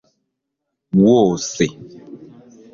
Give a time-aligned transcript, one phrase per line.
[1.03, 1.65] wose